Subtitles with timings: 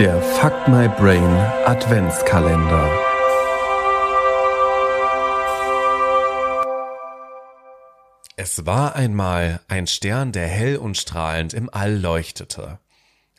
[0.00, 1.22] Der Fuck My Brain
[1.66, 2.90] Adventskalender.
[8.34, 12.78] Es war einmal ein Stern, der hell und strahlend im All leuchtete.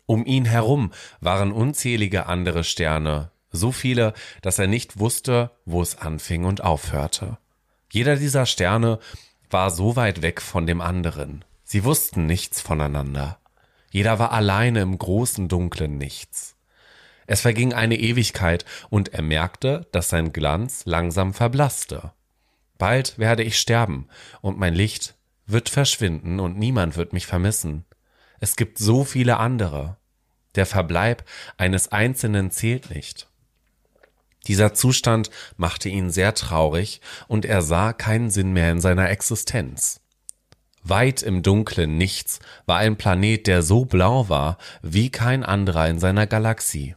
[0.05, 5.97] Um ihn herum waren unzählige andere Sterne, so viele, dass er nicht wusste, wo es
[5.97, 7.39] anfing und aufhörte.
[7.91, 8.99] Jeder dieser Sterne
[9.49, 11.43] war so weit weg von dem anderen.
[11.63, 13.40] Sie wussten nichts voneinander.
[13.91, 16.55] Jeder war alleine im großen dunklen Nichts.
[17.27, 22.13] Es verging eine Ewigkeit, und er merkte, dass sein Glanz langsam verblasste.
[22.77, 24.07] Bald werde ich sterben,
[24.41, 27.85] und mein Licht wird verschwinden, und niemand wird mich vermissen.
[28.39, 29.97] Es gibt so viele andere.
[30.55, 31.23] Der Verbleib
[31.57, 33.29] eines Einzelnen zählt nicht.
[34.47, 40.00] Dieser Zustand machte ihn sehr traurig, und er sah keinen Sinn mehr in seiner Existenz.
[40.83, 45.99] Weit im dunklen Nichts war ein Planet, der so blau war wie kein anderer in
[45.99, 46.95] seiner Galaxie.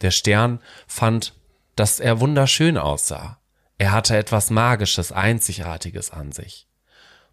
[0.00, 1.34] Der Stern fand,
[1.76, 3.38] dass er wunderschön aussah.
[3.78, 6.66] Er hatte etwas Magisches, Einzigartiges an sich.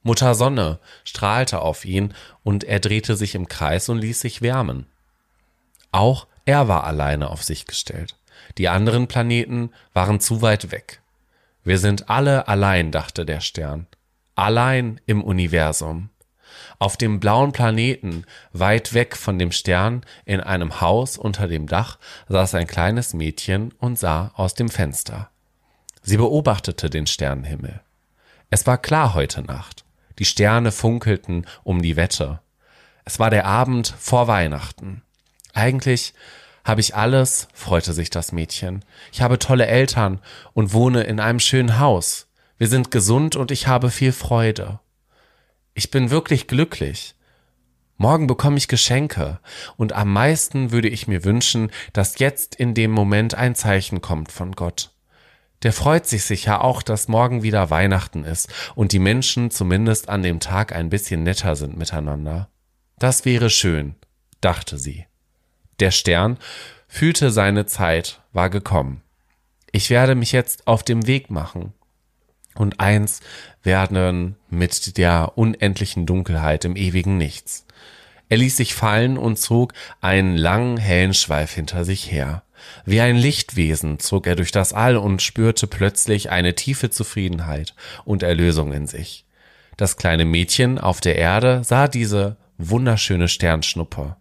[0.04, 2.14] Mutter Sonne strahlte auf ihn
[2.44, 4.86] und er drehte sich im Kreis und ließ sich wärmen.
[5.92, 8.16] Auch er war alleine auf sich gestellt.
[8.58, 11.02] Die anderen Planeten waren zu weit weg.
[11.64, 13.88] Wir sind alle allein, dachte der Stern
[14.38, 16.10] allein im Universum.
[16.80, 21.98] Auf dem blauen Planeten, weit weg von dem Stern, in einem Haus unter dem Dach,
[22.30, 25.30] saß ein kleines Mädchen und sah aus dem Fenster.
[26.04, 27.82] Sie beobachtete den Sternenhimmel.
[28.50, 29.84] Es war klar heute Nacht.
[30.20, 32.40] Die Sterne funkelten um die Wette.
[33.06, 35.02] Es war der Abend vor Weihnachten.
[35.54, 36.14] Eigentlich
[36.64, 38.86] habe ich alles, freute sich das Mädchen.
[39.12, 40.20] Ich habe tolle Eltern
[40.54, 42.27] und wohne in einem schönen Haus.
[42.58, 44.80] Wir sind gesund und ich habe viel Freude.
[45.76, 47.14] Ich bin wirklich glücklich.
[47.98, 49.40] Morgen bekomme ich Geschenke,
[49.76, 54.32] und am meisten würde ich mir wünschen, dass jetzt in dem Moment ein Zeichen kommt
[54.32, 54.92] von Gott.
[55.64, 60.22] Der freut sich sicher auch, dass morgen wieder Weihnachten ist und die Menschen zumindest an
[60.22, 62.50] dem Tag ein bisschen netter sind miteinander.
[63.00, 63.96] Das wäre schön,
[64.42, 65.06] dachte sie.
[65.80, 66.38] Der Stern
[66.88, 69.02] fühlte seine Zeit war gekommen.
[69.72, 71.74] Ich werde mich jetzt auf dem Weg machen
[72.60, 73.22] und eins
[73.64, 77.66] werden mit der unendlichen Dunkelheit im ewigen Nichts.
[78.30, 82.44] Er ließ sich fallen und zog einen langen, hellen Schweif hinter sich her.
[82.86, 87.74] Wie ein Lichtwesen zog er durch das All und spürte plötzlich eine tiefe Zufriedenheit
[88.04, 89.26] und Erlösung in sich.
[89.78, 94.16] Das kleine Mädchen auf der Erde sah diese wunderschöne Sternschnuppe.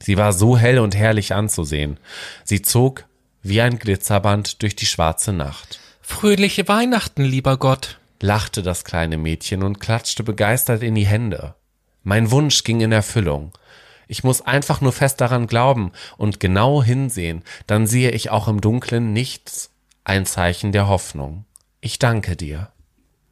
[0.00, 1.98] Sie war so hell und herrlich anzusehen.
[2.44, 3.04] Sie zog
[3.42, 5.81] wie ein Glitzerband durch die schwarze Nacht.
[6.04, 11.54] Fröhliche Weihnachten, lieber Gott, lachte das kleine Mädchen und klatschte begeistert in die Hände.
[12.02, 13.52] Mein Wunsch ging in Erfüllung.
[14.08, 18.60] Ich muss einfach nur fest daran glauben und genau hinsehen, dann sehe ich auch im
[18.60, 19.70] Dunklen nichts,
[20.02, 21.44] ein Zeichen der Hoffnung.
[21.80, 22.72] Ich danke dir.